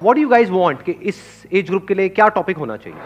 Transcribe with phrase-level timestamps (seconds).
[0.00, 1.20] What do you guys want कि इस
[1.52, 2.98] age group के लिए क्या टॉपिक होना चाहिए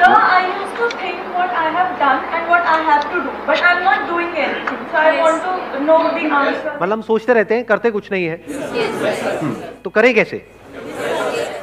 [0.00, 3.32] So I used to think what I have done and what I have to do,
[3.46, 4.82] but I'm not doing anything.
[4.92, 6.76] So I want to know the answer.
[6.82, 9.54] मतलब हम सोचते रहते हैं करते कुछ नहीं है हम्म,
[9.84, 10.44] तो करें कैसे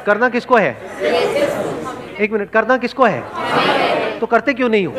[0.06, 0.76] करना किसको है
[2.18, 4.92] एक मिनट करना किसको है तो करते क्यों नहीं हो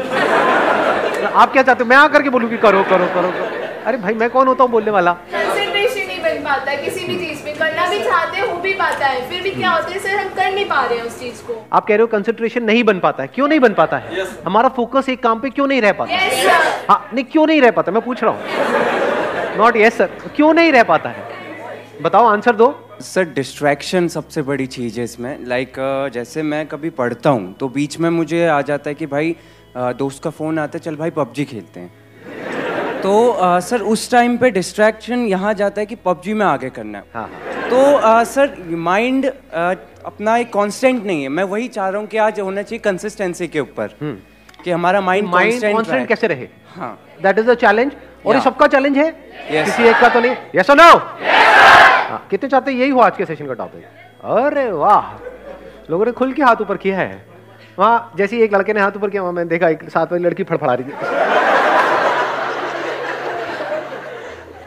[1.26, 1.90] आप क्या चाहते हो?
[1.90, 4.72] मैं आकर के बोलूँ कि करो करो करो करो। अरे भाई मैं कौन होता हूँ
[4.72, 5.14] बोलने वाला?
[5.14, 9.30] कंसंट्रेशन नहीं बन पाता किसी भी चीज़ में। करना भी चाहते हो भी पाता है।
[9.30, 11.62] फिर भी क्या होता है सर हम कर नहीं पा रहे हैं उस चीज़ को।
[11.74, 14.18] आप कह रहे हो कंसंट्रेशन नहीं बन पाता है। क्यों नहीं बन पाता है?
[14.18, 14.28] Yes.
[14.46, 16.16] हमारा फोकस एक काम पे क्यों नहीं रह पाता?
[16.16, 17.92] यस सर हाँ नहीं क्यों नहीं रह पाता?
[17.92, 21.28] मैं पूछ रहा हूँ। नॉट यस सर क्यों नहीं रह पाता है?
[22.02, 22.68] बताओ आंसर दो।
[23.02, 27.54] सर डिस्ट्रैक्शन सबसे बड़ी चीज़ है इसमें। लाइक like, uh, जैसे मैं कभी पढ़ता हूँ
[27.54, 29.36] तो बीच में मुझे आ जाता है कि भाई
[29.78, 34.38] दोस्त का फ़ोन आता है चल भाई पबजी खेलते हैं। तो अ, सर उस टाइम
[34.38, 38.24] पे डिस्ट्रैक्शन यहाँ जाता है कि पबजी में आगे करना है। हाँ हाँ। तो अ,
[38.24, 38.56] सर
[38.88, 42.80] माइंड अपना एक कांस्टेंट नहीं है। मैं वही चाह रहा हूँ कि आज होना चाहिए
[42.84, 43.96] कंसिस्टेंसी के ऊपर।
[44.64, 46.48] कि हमारा माइंड माइंड कांस्टेंट कैसे रहे?
[46.76, 47.92] हाँ। दैट इज़ द चैलेंज
[48.26, 49.12] और ये सबका चैलेंज है?
[49.52, 49.66] Yes.
[49.66, 50.36] किसी एक का तो नहीं?
[50.56, 50.84] यस नो
[52.10, 53.84] हाँ, कितने चाहते यही हो आज के सेशन का टॉपिक
[54.38, 55.12] अरे वाह!
[55.92, 57.22] लोगों ने खुल के हाथ ऊपर किया है।
[57.80, 60.24] वहाँ जैसे ही एक लड़के ने हाथ ऊपर किया वहाँ मैंने देखा एक साथ वाली
[60.24, 60.92] लड़की फड़फड़ा रही थी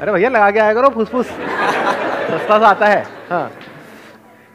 [0.01, 3.51] अरे भैया लगा के आया करो फुसफुस। सस्ता सा आता है। हाँ।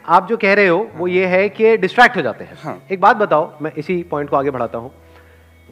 [0.05, 3.01] आप जो कह रहे हो वो ये है कि डिस्ट्रैक्ट हो जाते हैं। हाँ। एक
[3.01, 4.91] बात बताओ मैं इसी पॉइंट को आगे बढ़ाता हूँ।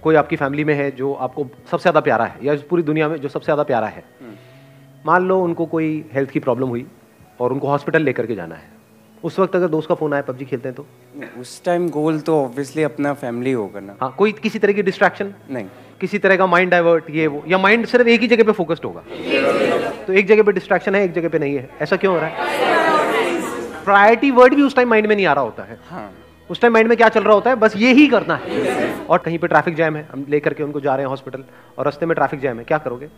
[0.04, 3.18] कोई आपकी फैमिली में है जो आपको सबसे ज़्यादा प्यारा है या पूरी दुनिया में
[3.18, 4.04] जो सबसे ज़्यादा प्यारा है?
[5.06, 6.86] मान लो उनको कोई हेल्थ की प्रॉब्लम हुई
[7.40, 8.75] और उनको हॉस्पिटल लेकर के जाना है।
[9.26, 10.86] उस वक्त अगर दोस्त का फ़ोन आया पबजी खेलते हैं तो?
[11.42, 15.34] उस टाइम गोल तो ऑब्वियसली अपना फैमिली होगा ना। हाँ कोई किसी तरह की डिस्ट्रैक्शन
[15.52, 15.66] नहीं।
[16.02, 18.86] किसी तरह का माइंड डाइवर्ट ये वो या माइंड सिर्फ़ एक ही जगह पे फोकस्ड
[18.86, 19.04] होगा?
[20.08, 22.30] तो एक जगह पे डिस्ट्रैक्शन है एक जगह पे नहीं है। ऐसा क्यों हो रहा
[22.30, 22.36] है?
[23.86, 26.12] प्रायोरिटी वर्ड भी उस टाइम माइंड में नहीं आ रहा होता है। हाँ।
[26.50, 27.56] उस टाइम माइंड में क्या चल रहा होता है?
[27.56, 30.80] बस ये ही करना है। और कहीं पे ट्रैफ़िक जैम है हम लेकर के उनको
[30.80, 31.44] जा रहे हैं हॉस्पिटल
[31.78, 33.10] और रास्ते में ट्रैफ़िक जैम है क्या करोगे?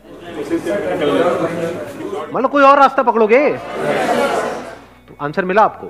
[2.33, 3.41] मतलब कोई और रास्ता पकड़ोगे?
[5.19, 5.88] आंसर मिला आपको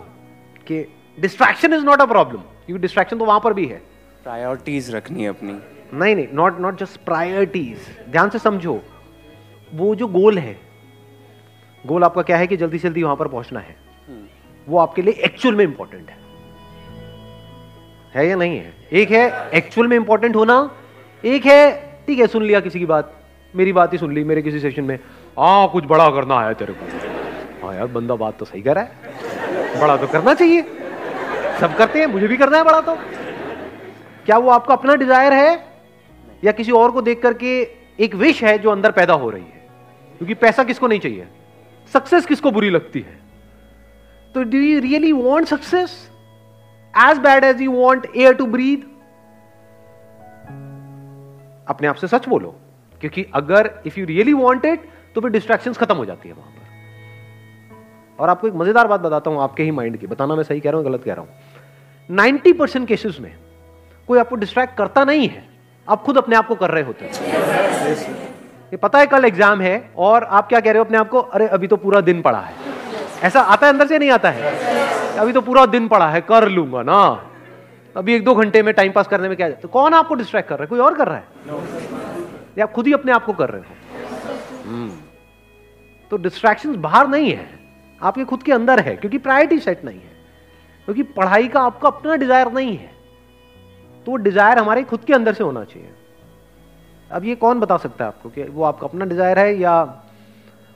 [0.67, 0.85] कि
[1.17, 3.81] distraction is not a problem क्योंकि डिस्ट्रैक्शन तो वहाँ पर भी है।
[4.23, 5.57] प्रायोरिटीज रखनी है अपनी।
[5.93, 7.77] नहीं नहीं नॉट नॉट जस्ट प्रायोरिटीज
[8.09, 8.79] ध्यान से समझो
[9.71, 10.55] वो जो गोल है
[11.83, 13.75] गोल आपका क्या है कि जल्दी से जल्दी वहाँ पर पहुँचना है।
[14.67, 16.17] वो आपके लिए एक्चुअल में इंपॉर्टेंट है।
[18.15, 18.73] है या नहीं है?
[18.93, 20.59] एक है एक्चुअल में इंपॉर्टेंट होना
[21.23, 21.59] एक है
[22.07, 23.13] ठीक है सुन लिया किसी की बात
[23.53, 24.97] मेरी बात ही सुन ली मेरे किसी सेशन में।
[25.39, 28.83] आ कुछ बड़ा करना है तेरे को। हाँ यार बंदा बात तो सही कर रहा
[28.83, 29.06] है।
[29.77, 30.61] बड़ा तो करना चाहिए।
[31.59, 32.95] सब करते हैं, मुझे भी करना है बड़ा तो।
[34.25, 35.65] क्या वो आपका अपना डिज़ायर है?
[36.43, 37.59] या किसी और को देख करके
[37.99, 39.65] एक विश है जो अंदर पैदा हो रही है?
[40.17, 41.27] क्योंकि पैसा किसको नहीं चाहिए?
[41.93, 43.19] सक्सेस किसको बुरी लगती है?
[44.35, 45.91] तो do you really want success
[46.93, 48.85] as bad as you want air to breathe
[51.67, 52.55] अपने आप से सच बोलो,
[53.01, 56.51] क्योंकि अगर if you really want it तो फिर डिस्ट्रैक्शन खत्म हो जाती है वहाँ
[56.51, 56.66] पर।
[58.19, 60.69] और आपको एक मज़ेदार बात बताता हूँ आपके ही माइंड की। बताना मैं सही कह
[60.69, 61.29] रहा हूँ गलत कह रहा हूँ?
[62.09, 63.33] 90 परसेंट केसेस में
[64.07, 65.45] कोई आपको डिस्ट्रैक्ट करता नहीं है।
[65.87, 67.11] आप खुद अपने आप को कर रहे होते हैं।
[68.71, 71.19] ये पता है कल एग्ज़ाम है और आप क्या कह रहे हो अपने आप को?
[71.19, 72.53] अरे, अभी तो पूरा दिन पड़ा है।
[73.23, 75.17] ऐसा आता है अंदर से नहीं आता है?
[75.17, 77.23] अभी तो पूरा दिन पड़ा है, कर लूँगा ना।
[77.95, 80.49] अभी एक दो घंटे में टाइम पास करने में क्या जाता तो कौन आपको डिस्ट्रैक्ट
[80.49, 80.67] कर रहा है?
[80.67, 81.23] कोई और कर रहा है?
[82.57, 84.69] या खुद ही अपने आप को कर रहे हो?
[84.69, 84.91] हम्म।
[86.11, 87.56] तो डिस्ट्रैक्शन बाहर नहीं है।
[88.01, 90.15] आपके खुद के अंदर है, क्योंकि प्रायोरिटी सेट नहीं है।
[90.87, 92.91] क्योंकि पढ़ाई का आपका अपना डिज़ायर नहीं है।
[94.07, 95.89] तो वो डिज़ायर हमारे खुद के अंदर से होना चाहिए।
[97.11, 99.73] अब ये कौन बता सकता है आपको कि वो आपका अपना डिज़ायर है या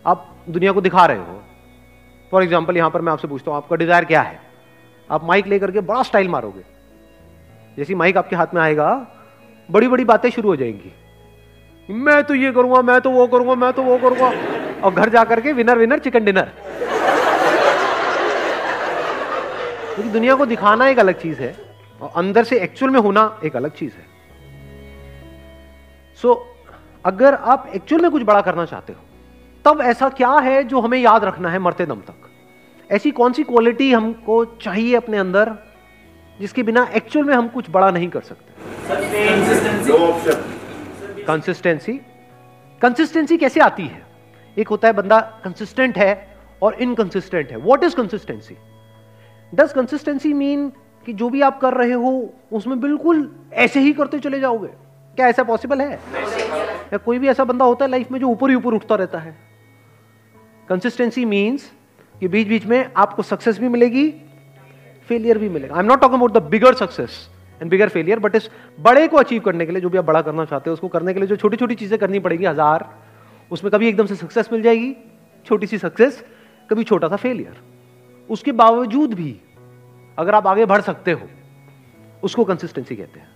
[0.05, 1.41] आप दुनिया को दिखा रहे हो?
[2.31, 4.39] फॉर एग्ज़ाम्पल यहाँ पर मैं आपसे पूछता हूँ, आपका डिज़ायर क्या है?
[5.09, 6.63] आप माइक लेकर के बड़ा स्टाइल मारोगे।
[7.77, 8.89] जैसी माइक आपके हाथ में आएगा
[9.69, 10.91] बड़ी बड़ी बातें शुरू हो जाएँगी।
[11.89, 14.31] मैं तो ये करूँगा, मैं तो वो करूँगा, मैं तो वो करूँगा।
[14.81, 16.51] और घर जाकर के विनर विनर चिकन डिनर
[20.01, 21.55] क्योंकि तो दुनिया को दिखाना एक अलग चीज़ है
[22.01, 24.05] और अंदर से एक्चुअल में होना एक अलग चीज़ है।
[26.21, 26.39] सो so,
[27.05, 28.99] अगर आप एक्चुअल में कुछ बड़ा करना चाहते हो
[29.65, 32.29] तब ऐसा क्या है जो हमें याद रखना है मरते दम तक?
[32.91, 35.51] ऐसी कौन सी क्वालिटी हमको चाहिए अपने अंदर
[36.39, 38.49] जिसके बिना एक्चुअल में हम कुछ बड़ा नहीं कर सकते?
[41.23, 41.93] कंसिस्टेंसी
[42.81, 44.01] कंसिस्टेंसी कैसे आती है?
[44.57, 46.11] एक होता है बंदा कंसिस्टेंट है
[46.61, 48.57] और इनकंसिस्टेंट है। What is consistency
[49.53, 50.69] does consistency mean
[51.05, 54.67] कि जो भी आप कर रहे हो, उसमें बिल्कुल ऐसे ही करते चले जाओगे?
[55.15, 55.99] क्या ऐसा पॉसिबल है?
[56.93, 59.19] या कोई भी ऐसा बंदा होता है लाइफ में जो ऊपर ही ऊपर उठता रहता
[59.19, 59.35] है?
[60.69, 61.71] कंसिस्टेंसी मीन्स
[62.15, 64.09] कि बीच बीच में आपको सक्सेस भी मिलेगी
[65.09, 67.27] फेलियर भी मिलेगा। I am not talking about the bigger success
[67.61, 68.49] and bigger failure but इस
[68.79, 71.13] बड़े को अचीव करने के लिए, जो भी आप बड़ा करना चाहते हो, उसको करने
[71.13, 72.87] के लिए जो छोटी छोटी चीज़ें करनी पड़ेगी, हज़ार,
[73.51, 74.95] उसमें कभी एकदम से सक्सेस मिल जाएगी,
[75.47, 76.23] छोटी सी सक्सेस
[76.69, 77.70] कभी छोटा सा फेलियर
[78.31, 79.35] उसके बावजूद भी
[80.17, 81.27] अगर आप आगे बढ़ सकते हो,
[82.23, 83.27] उसको कंसिस्टेंसी कहते हैं।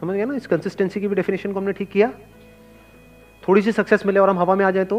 [0.00, 0.34] समझ गया ना?
[0.34, 2.12] इस कंसिस्टेंसी की भी डेफिनेशन को हमने ठीक किया।
[3.42, 4.98] थोड़ी सी सक्सेस मिले और हम हवा में आ जाए तो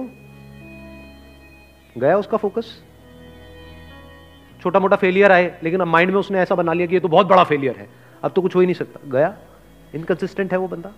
[1.95, 2.66] गया उसका फोकस
[4.62, 7.07] छोटा मोटा फेलियर आए, लेकिन अब माइंड में उसने ऐसा बना लिया कि ये तो
[7.07, 7.88] बहुत बड़ा फेलियर है।
[8.24, 9.36] अब तो कुछ हो ही नहीं सकता। गया।
[9.95, 10.92] इनकंसिस्टेंट है वो बंदा।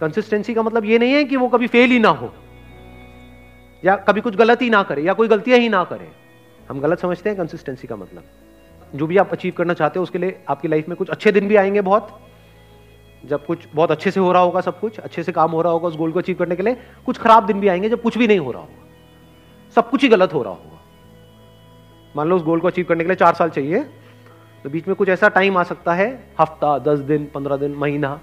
[0.00, 2.32] कंसिस्टेंसी का मतलब ये नहीं है कि वो कभी फेल ही ना हो,
[3.82, 6.10] या कभी कुछ गलत ही ना करे, या कोई गलतियाँ ही ना करे।
[6.72, 8.22] हम गलत समझते हैं कंसिस्टेंसी का मतलब।
[8.94, 11.48] जो भी आप अचीव करना चाहते हो, उसके लिए आपकी लाइफ में कुछ अच्छे दिन
[11.48, 12.20] भी आएँगे बहुत।
[13.24, 15.72] जब कुछ बहुत अच्छे से हो रहा होगा सब कुछ, अच्छे से काम हो रहा
[15.72, 16.76] होगा उस गोल को अचीव करने के लिए,
[17.06, 18.88] कुछ खराब दिन भी आएँगे जब कुछ भी नहीं हो रहा होगा।
[19.76, 20.80] सब कुछ ही गलत हो रहा होगा।
[22.16, 23.84] मान लो उस गोल को अचीव करने के लिए चार साल चाहिए
[24.64, 26.08] तो बीच में कुछ ऐसा टाइम आ सकता है,
[26.40, 28.18] हफ़्ता, दस दिन, पंद्रह दिन, महीना,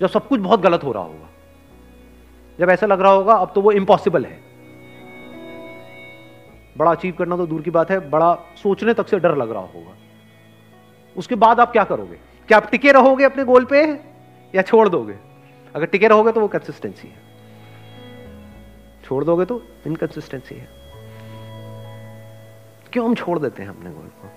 [0.00, 1.28] जब सब कुछ बहुत गलत हो रहा होगा।
[2.58, 4.49] जब ऐसा लग रहा होगा, अब तो वो इम्पॉसिबल है।
[6.78, 9.62] बड़ा अचीव करना तो दूर की बात है, बड़ा सोचने तक से डर लग रहा
[9.62, 9.96] होगा।
[11.16, 12.16] उसके बाद आप क्या करोगे?
[12.48, 14.00] क्या आप टिके रहोगे अपने गोल पे
[14.54, 15.16] या छोड़ दोगे?
[15.74, 17.30] अगर टिके रहोगे तो वो कंसिस्टेंसी है।
[19.04, 20.68] छोड़ दोगे तो इनकंसिस्टेंसी है।
[22.92, 24.30] क्यों हम छोड़ देते हैं अपने गोल को?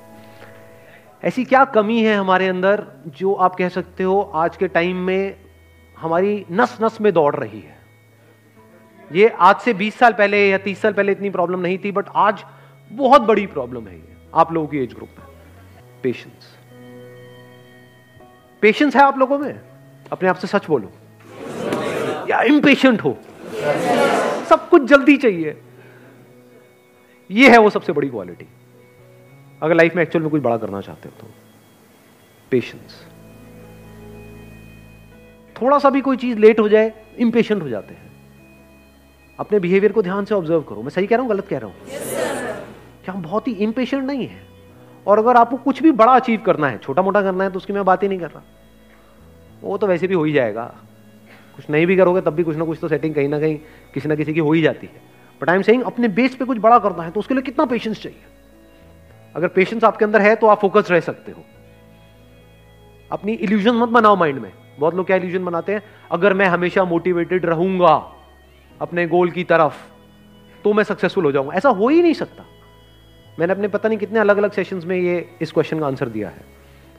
[1.24, 5.36] ऐसी क्या कमी है हमारे अंदर जो आप कह सकते हो, आज के टाइम में
[5.98, 7.83] हमारी नस नस में दौड़ रही है?
[9.12, 12.06] ये आज से 20 साल पहले या 30 साल पहले इतनी प्रॉब्लम नहीं थी बट
[12.16, 12.44] आज
[12.92, 15.28] बहुत बड़ी प्रॉब्लम है ये, आप लोगों की एज ग्रुप में।
[16.04, 16.58] पेशेंस
[18.62, 19.60] पेशेंस है आप लोगों में?
[20.12, 20.92] अपने आप से सच बोलो।
[22.30, 23.18] या इम्पेशेंट हो।
[24.50, 25.62] सब कुछ जल्दी चाहिए।
[27.32, 28.48] ये है वो सबसे बड़ी क्वालिटी
[29.62, 31.28] अगर लाइफ में एक्चुअल में कुछ बड़ा करना चाहते हो तो।
[32.52, 33.06] पेशेंस
[35.62, 38.13] थोड़ा सा भी कोई चीज़ लेट हो जाए इंपेशेंट हो जाते हैं।
[39.40, 41.68] अपने बिहेवियर को ध्यान से ऑब्ज़र्व करो। मैं सही कह रहा हूँ गलत कह रहा
[41.68, 41.76] हूँ?
[41.86, 44.42] Yes, क्या हम बहुत ही इम्पेशेंट नहीं है।
[45.06, 47.74] और अगर आपको कुछ भी बड़ा अचीव करना है छोटा मोटा करना है तो उसकी
[47.74, 48.44] मैं बात ही नहीं कर रहा।
[49.64, 50.64] वो तो वैसे भी हो ही जाएगा।
[51.56, 53.58] कुछ नहीं भी करोगे तब भी कुछ ना कुछ तो सेटिंग कहीं ना कहीं
[53.94, 55.02] किसी ना किसी की हो ही जाती है।
[55.42, 57.66] बट आई एम सेइंग अपने बेस पे कुछ बड़ा करना है तो उसके लिए कितना
[57.66, 58.22] पेशेंस चाहिए?
[59.36, 61.44] अगर पेशेंस आपके अंदर है तो आप फोकस रह सकते हो।
[63.12, 65.84] अपनी इल्यूजन मत बनाओ माइंड में। बहुत लोग क्या इल्यूजन बनाते हैं?
[66.12, 67.96] अगर मैं हमेशा मोटिवेटेड रहूँगा
[68.84, 69.74] अपने गोल की तरफ़
[70.64, 72.46] तो मैं सक्सेसफुल हो जाऊँगा। ऐसा हो ही नहीं सकता।
[73.40, 76.30] मैंने अपने पता नहीं कितने अलग अलग सेशंस में ये, इस क्वेश्चन का आंसर दिया
[76.30, 76.46] है।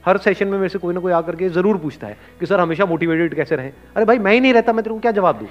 [0.06, 2.60] हर सेशन में मेरे से कोई ना कोई आकर के ज़रूर पूछता है कि, सर,
[2.60, 3.70] हमेशा मोटिवेटेड कैसे रहे?
[3.96, 5.46] अरे भाई, मैं ही नहीं रहता, मैं तेरे को क्या जवाब दू?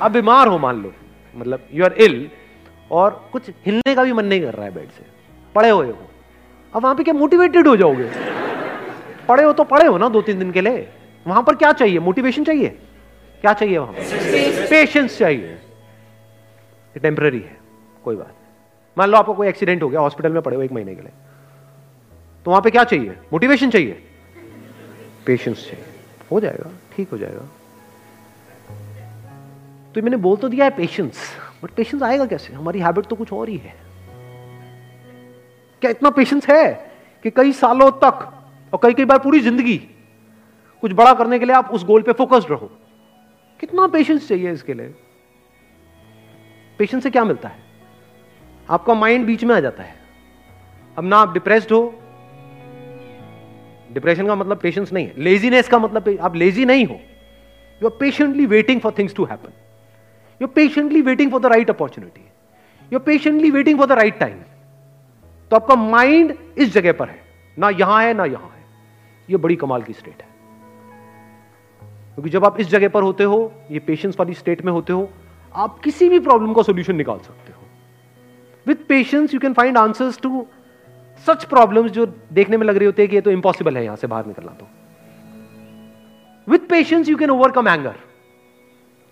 [0.00, 0.92] आप बीमार हो, मान लो।
[1.36, 2.30] मतलब यू आर इल
[2.90, 5.04] और कुछ हिलने का भी मन नहीं कर रहा है बेड से।
[5.54, 5.98] पड़े हुए हो।
[6.74, 8.10] अब वहाँ पे क्या मोटिवेटेड हो जाओगे?
[9.28, 10.88] पड़े हो तो पड़े हो ना दो तीन दिन के लिए।
[11.26, 11.98] वहाँ पर क्या चाहिए?
[11.98, 12.78] मोटिवेशन चाहिए?
[13.42, 13.94] क्या चाहिए वहाँ?
[14.70, 15.58] पेशेंस चाहिए।
[16.96, 17.56] टेम्पररी है,
[18.04, 18.34] कोई बात
[18.96, 21.12] मान लो आपको कोई एक्सीडेंट हो गया हॉस्पिटल में पड़े हो एक महीने के लिए।
[22.46, 23.16] तो वहाँ पे क्या चाहिए?
[23.32, 24.02] मोटिवेशन चाहिए?
[25.26, 25.84] पेशेंस चाहिए।
[26.32, 27.48] हो जाएगा, ठीक हो जाएगा।
[29.94, 31.18] तो मैंने बोल तो दिया है पेशेंस
[31.64, 32.52] बट पेशेंस आएगा कैसे?
[32.54, 33.74] हमारी हैबिट तो कुछ और ही है।
[35.82, 36.72] क्या इतना पेशेंस है
[37.24, 38.28] कि कई सालों तक
[38.72, 39.76] और कई कई बार पूरी ज़िंदगी
[40.82, 42.70] कुछ बड़ा करने के लिए आप उस गोल पे फोकस्ड रहो?
[43.62, 44.86] कितना पेशेंस चाहिए इसके लिए?
[46.78, 47.58] पेशेंस से क्या मिलता है?
[48.68, 49.94] आपका माइंड बीच में आ जाता है।
[50.96, 51.82] अब ना आप डिप्रेस्ड हो
[53.92, 57.96] डिप्रेशन का मतलब पेशेंस नहीं है। लेजीनेस का मतलब आप लेजी नहीं हो। You are
[58.00, 59.52] patiently waiting for things to happen
[60.40, 62.26] you are patiently waiting for the right opportunity
[62.92, 64.36] you are patiently waiting for the right time
[65.50, 67.20] तो आपका माइंड इस जगह पर है।
[67.56, 68.64] ना यहाँ है, ना यहाँ है।
[69.28, 70.28] यह बड़ी कमाल की स्टेट है।
[72.14, 75.08] क्योंकि जब आप इस जगह पर होते हो, ये पेशेंस वाली स्टेट में होते हो,
[75.54, 77.60] आप किसी भी प्रॉब्लम का सोल्यूशन निकाल सकते हो।
[78.66, 80.46] With patience you can find answers to
[81.24, 83.96] such problems जो देखने में लग रही होती है कि ये तो इंपॉसिबल है यहाँ
[83.96, 84.66] से बाहर निकलना तो।
[86.46, 87.94] With patience you can overcome anger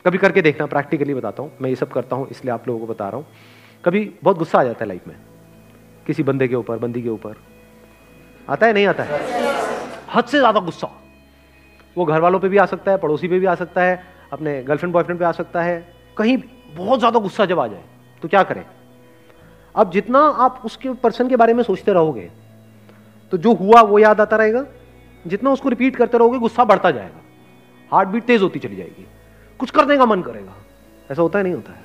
[0.05, 2.93] कभी करके देखना प्रैक्टिकली बताता हूँ। मैं ये सब करता हूँ, इसलिए आप लोगों को
[2.93, 3.27] बता रहा हूँ।
[3.85, 5.17] कभी बहुत गुस्सा आ जाता है लाइफ में।
[6.07, 7.37] किसी बंदे के ऊपर, बंदी के ऊपर।
[8.49, 9.19] आता है, नहीं आता है?
[10.15, 10.89] हद से ज़्यादा गुस्सा।
[11.97, 14.63] वो घर वालों पे भी आ सकता है पड़ोसी पे भी आ सकता है अपने
[14.63, 15.79] गर्लफ्रेंड बॉयफ्रेंड पे आ सकता है।
[16.17, 16.37] कहीं
[16.75, 17.83] बहुत ज़्यादा गुस्सा जब आ जाए
[18.23, 18.65] तो क्या करें?
[19.75, 22.31] अब जितना आप उसके पर्सन के बारे में सोचते रहोगे
[23.33, 24.65] तो जो हुआ वो याद आता रहेगा।
[25.25, 27.21] जितना उसको रिपीट करते रहोगे गुस्सा बढ़ता जाएगा।
[27.93, 29.07] हार्ट बीट तेज होती चली जाएगी।
[29.61, 30.55] कुछ करने का मन करेगा।
[31.11, 31.81] ऐसा होता है नहीं होता है।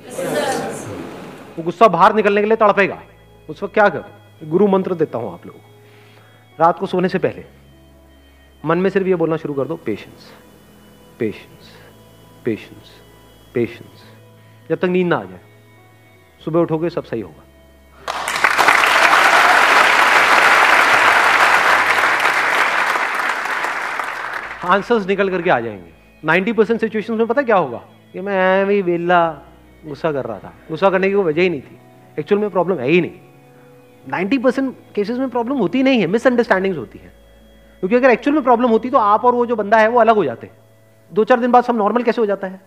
[1.58, 3.02] वो गुस्सा बाहर निकलने के लिए तड़पेगा।
[3.50, 4.50] उस वक्त क्या करो?
[4.50, 7.46] गुरु मंत्र देता हूँ आप लोगों को। रात को सोने से पहले
[8.66, 10.32] मन में सिर्फ़ ये बोलना शुरू कर दो पेशेंस
[11.20, 11.72] पेशेंस
[12.46, 12.92] पेशेंस
[13.54, 14.04] पेशेंस
[14.70, 15.40] जब तक नींद ना आ जाए,
[16.46, 17.42] सुबह उठोगे, सब सही होगा।
[24.64, 25.90] आंसर्स निकल करके आ जाएँगे।
[26.26, 27.78] 90 परसेंट सिचुएशन में पता क्या होगा?
[28.14, 29.30] कि मैं ऐਵੇਂ वेला
[29.86, 31.78] गुस्सा कर रहा था। गुस्सा करने की कोई वजह ही नहीं थी।
[32.20, 33.12] एक्चुअल में प्रॉब्लम है ही नहीं।
[34.10, 37.15] 90 परसेंट केसेस में प्रॉब्लम होती नहीं है मिसअंडरस्टैंडिंग्स होती है।
[37.88, 40.16] क्योंकि अगर एक्चुअल में प्रॉब्लम होती तो आप और वो जो बंदा है वो अलग
[40.16, 40.50] हो जाते।
[41.12, 42.60] दो चार दिन बाद सब नॉर्मल कैसे हो जाता है?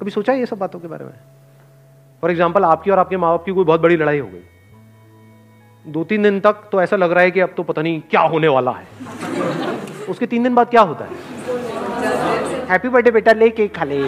[0.00, 1.12] कभी सोचा है ये सब बातों के बारे में?
[2.22, 4.42] फॉर एग्ज़ाम्पल आपकी और आपके माँ बाप की कोई बहुत बड़ी लड़ाई हो गई।
[5.84, 8.20] दो तीन दिन तक तो ऐसा लग रहा है कि अब तो पता नहीं क्या
[8.28, 8.86] होने वाला है।
[10.08, 11.10] उसके तीन दिन बाद क्या होता है?
[12.68, 14.02] हैप्पी बर्थडे बेटा, ले केक खा ले।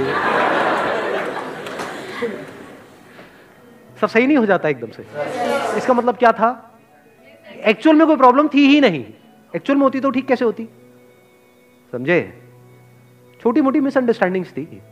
[3.97, 5.07] सब सही नहीं हो जाता एकदम से।
[5.77, 6.49] इसका मतलब क्या था?
[7.47, 9.05] एक्चुअल में कोई प्रॉब्लम थी ही नहीं।
[9.55, 10.69] एक्चुअल में होती तो ठीक कैसे होती?
[11.93, 12.41] समझे?
[13.41, 14.83] छोटी मोटी मिसअंडरस्टैंडिंग्स थी।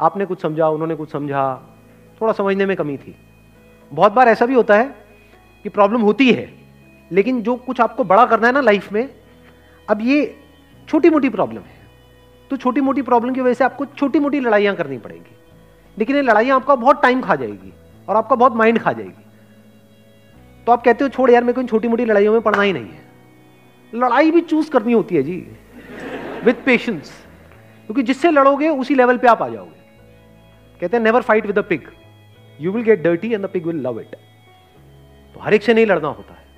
[0.00, 1.72] आपने कुछ समझा, उन्होंने कुछ समझा,
[2.20, 3.16] थोड़ा समझने में कमी थी।
[3.92, 4.94] बहुत बार ऐसा भी होता है
[5.62, 6.52] कि प्रॉब्लम होती है,
[7.12, 9.08] लेकिन जो कुछ आपको बड़ा करना है ना लाइफ में,
[9.90, 10.36] अब ये
[10.88, 11.80] छोटी मोटी प्रॉब्लम है।
[12.50, 15.36] तो छोटी मोटी प्रॉब्लम की वजह से आपको छोटी मोटी लड़ाइयाँ करनी पड़ेंगी।
[15.98, 17.72] लेकिन ये लड़ाइयाँ आपका बहुत टाइम खा जाएगी
[18.08, 19.24] और आपका बहुत माइंड खा जाएगी।
[20.66, 22.72] तो आप कहते हो, छोड़ यार, मेरे को इन छोटी मोटी लड़ाइयों में पढ़ना ही
[22.72, 23.09] नहीं है।
[23.92, 25.36] लड़ाई भी चूज़ करनी होती है जी
[26.44, 27.10] विथ पेशेंस
[27.86, 29.78] क्योंकि जिससे लड़ोगे, उसी लेवल पे आप आ जाओगे.
[30.80, 31.88] कहते हैं never fight with the pig
[32.60, 34.14] you will get dirty and the pig will love it
[35.34, 36.48] तो हर एक से नहीं लड़ना होता है.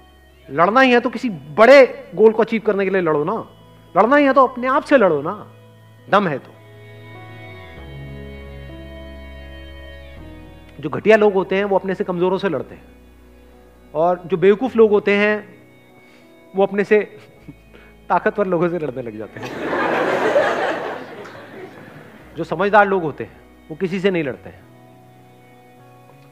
[0.49, 3.35] लड़ना ही है तो किसी बड़े गोल को अचीव करने के लिए लड़ो ना.
[3.95, 5.33] लड़ना ही है तो अपने आप से लड़ो ना.
[6.09, 6.51] दम है तो.
[10.81, 12.85] जो घटिया लोग होते हैं, वो अपने से कमजोरों से लड़ते हैं.
[13.95, 15.62] और जो बेवकूफ़ लोग होते हैं
[16.57, 17.19] वो अपने से
[18.09, 19.51] ताकतवर लोगों से लड़ने लग जाते हैं।
[22.37, 23.41] जो समझदार लोग होते हैं,
[23.71, 24.63] वो किसी से नहीं लड़ते हैं।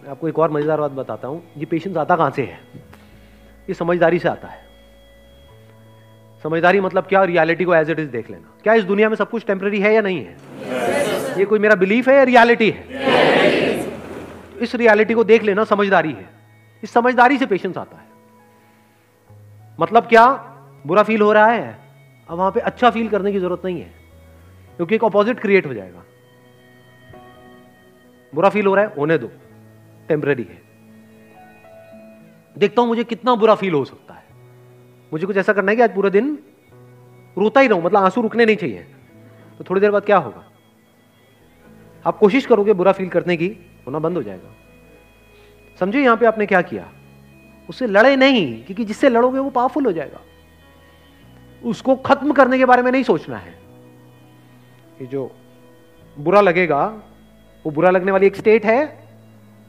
[0.03, 2.61] मैं आपको एक और मज़ेदार बात बताता हूँ, ये पेशेंस आता कहाँ से है?
[3.69, 4.69] ये समझदारी से आता है।
[6.43, 7.25] समझदारी मतलब क्या?
[7.25, 9.95] रियलिटी को एज इट इज़ देख लेना। क्या इस दुनिया में सब कुछ टेम्पररी है
[9.95, 10.37] या नहीं है?
[10.37, 11.39] yes.
[11.39, 12.89] ये कोई मेरा बिलीफ है या रियलिटी है?
[12.89, 14.63] yes.
[14.63, 16.29] इस रियलिटी को देख लेना, समझदारी है।
[16.83, 18.10] इस समझदारी से पेशेंस आता है।
[19.81, 20.27] मतलब क्या?
[20.87, 21.79] बुरा फील हो रहा है।
[22.29, 23.93] अब वहाँ पे अच्छा फील करने की ज़रूरत नहीं है।
[24.77, 26.03] क्योंकि एक ऑपोजिट क्रिएट हो जाएगा।
[28.35, 29.31] बुरा फील हो रहा है, होने दो।
[30.09, 30.63] टेम्पररी है।
[32.59, 34.25] देखता हूँ मुझे कितना बुरा फील हो सकता है।
[35.13, 36.39] मुझे कुछ ऐसा करना है कि आज पूरा दिन
[37.39, 38.87] रोता ही रहूँ मतलब आँसू रुकने नहीं चाहिए।
[39.59, 40.45] तो थोड़ी देर बाद क्या होगा?
[42.07, 43.57] आप कोशिश करोगे बुरा फील करने की,
[43.87, 44.55] होना बंद हो जाएगा।
[45.81, 46.93] समझे यहाँ पे आपने क्या किया?
[47.71, 50.21] उससे लड़े नहीं, क्योंकि जिससे लड़ोगे वो पावरफुल हो जाएगा।
[51.65, 53.55] उसको खत्म करने के बारे में नहीं सोचना है।
[54.99, 55.31] कि जो
[56.19, 57.03] बुरा लगेगा,
[57.65, 58.81] वो बुरा लगने वाली एक स्टेट है,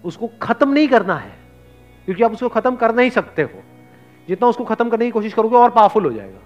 [0.04, 1.32] उसको खत्म नहीं करना है,
[2.06, 3.64] क्योंकि आप उसको खत्म कर नहीं सकते हो।
[4.28, 6.40] जितना उसको खत्म करने की कोशिश करोगे, और पावरफुल हो जाएगा।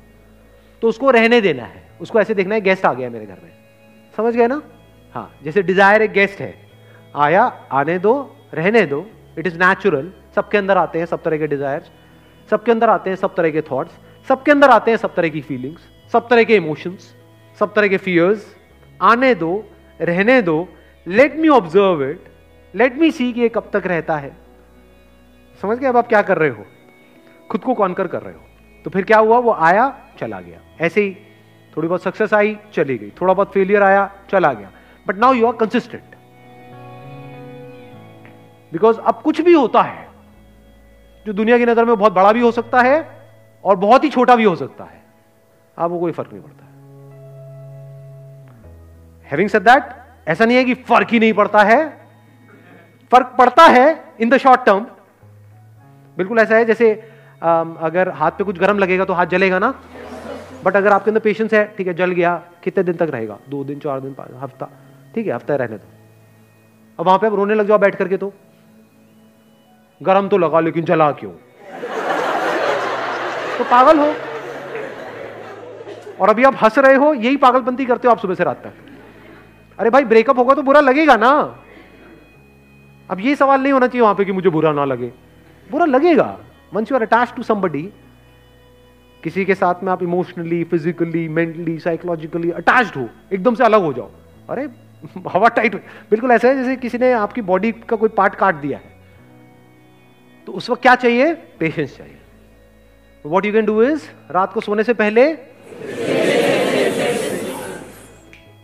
[0.82, 3.52] तो उसको रहने देना है, उसको ऐसे देखना है गेस्ट आ गया मेरे घर में।
[4.18, 4.62] समझ गए ना?
[5.14, 6.54] हाँ जैसे डिज़ायर एक गेस्ट है,
[7.16, 9.06] आया, आने दो, रहने दो
[9.38, 11.92] इट इज़ नेचुरल सबके अंदर आते हैं सब तरह के डिजायर्स
[12.50, 13.92] सबके अंदर आते हैं सब तरह के थॉट्स
[14.28, 17.16] सबके अंदर आते हैं सब तरह की फीलिंग्स सब तरह के इमोशंस
[17.60, 18.56] सब तरह के फियर्स
[19.02, 19.70] आने दो,
[20.02, 20.70] रहने दो
[21.08, 22.24] let me observe it
[22.76, 24.38] let me see कि ये कब तक रहता है।
[25.62, 25.88] समझ गए?
[25.88, 26.66] अब आप क्या कर रहे हो?
[27.52, 28.40] खुद को कॉन्कर कर रहे हो।
[28.84, 29.38] तो फिर क्या हुआ?
[29.38, 31.18] वो आया, चला गया। ऐसे ही
[31.78, 34.72] थोड़ी बहुत सक्सेस आई, चली गई। थोड़ा बहुत फेलियर आया, चला गया।
[35.08, 36.04] But now you are consistent
[38.74, 40.05] because अब कुछ भी होता है
[41.26, 42.98] जो दुनिया की नज़र में बहुत बड़ा भी हो सकता है
[43.64, 45.04] और बहुत ही छोटा भी हो सकता है।
[45.78, 46.66] आपको कोई फ़र्क नहीं पड़ता।
[49.28, 49.84] हैविंग सेड दैट
[50.28, 51.78] ऐसा नहीं है कि फ़र्क ही नहीं पड़ता है।
[53.12, 53.88] फ़र्क पड़ता है
[54.22, 54.86] इन द शॉर्ट टर्म
[56.18, 56.92] बिल्कुल ऐसा है, जैसे
[57.42, 59.74] अगर हाथ पे कुछ गर्म लगेगा तो हाथ जलेगा ना।
[60.64, 63.38] बट अगर आपके अंदर पेशेंस है, ठीक है, जल गया, कितने दिन तक रहेगा?
[63.50, 64.70] दो दिन, चार दिन, हफ़्ता,
[65.16, 65.88] ठीक है, हफ़्ता रहने दो।
[67.00, 68.34] अब वहाँ पे आप रोने लग जाओ बैठ करके तो।
[70.04, 71.32] गरम तो लगा, लेकिन जला क्यों?
[73.58, 74.14] तो पागल हो।
[76.22, 78.74] और अभी आप हंस रहे हो, यही पागलपंती करते हो आप सुबह से रात तक।
[79.80, 81.60] अरे भाई ब्रेकअप होगा तो बुरा लगेगा ना।
[83.12, 85.12] अब ये सवाल नहीं होना चाहिए वहाँ पे कि मुझे बुरा ना लगे।
[85.72, 86.38] बुरा लगेगा।
[86.74, 87.90] Once you are attach to somebody
[89.24, 93.94] किसी के साथ में आप emotionally physically mentally psychologically attached हो, एकदम से अलग हो
[93.94, 94.10] जाओ।
[94.50, 94.70] अरे,
[95.34, 95.76] हवा टाइट
[96.12, 98.95] बिल्कुल ऐसा है जैसे किसी ने आपकी बॉडी का कोई पार्ट काट दिया है।
[100.48, 101.34] तो उस वक्त क्या चाहिए?
[101.60, 102.18] पेशेंस चाहिए।
[103.26, 105.34] What you can do is रात को सोने से पहले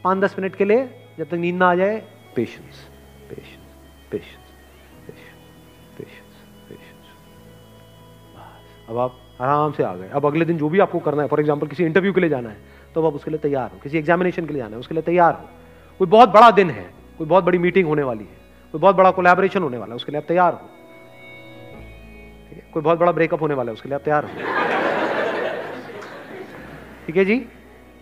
[0.03, 0.85] पाँच दस मिनट के लिए
[1.17, 1.97] जब तक नींद ना आ जाए
[2.35, 2.75] patience
[3.29, 3.59] patience
[4.11, 4.45] patience
[5.97, 6.33] patience
[6.69, 7.05] patience
[8.89, 11.39] अब आप आराम से आ गए। अब अगले दिन जो भी आपको करना है फॉर
[11.39, 12.57] एग्ज़ाम्पल किसी इंटरव्यू के लिए जाना है
[12.93, 15.33] तो आप उसके लिए तैयार हो। किसी एग्जामिनेशन के लिए जाना है, उसके लिए तैयार
[15.33, 15.49] हो।
[15.99, 16.83] कोई बहुत बड़ा दिन है,
[17.17, 18.37] कोई बहुत बड़ी मीटिंग होने वाली है,
[18.73, 20.80] कोई बहुत बड़ा कोलैबोरेशन होने वाला है, उसके लिए आप तैयार है।
[22.73, 24.29] कोई बहुत बड़ा ब्रेकअप होने वाला है, उसके लिए आप तैयार हो।
[27.07, 27.35] ठीक है जी?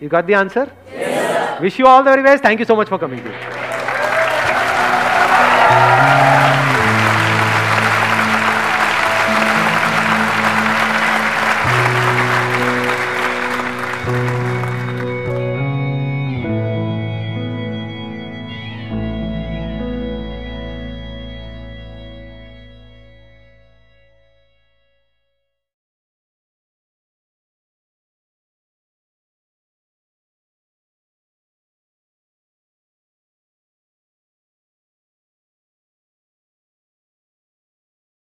[0.02, 0.72] You got the answer
[1.62, 3.20] wish you all the very best thank you so much for coming